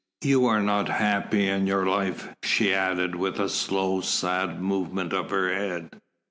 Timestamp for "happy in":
0.89-1.67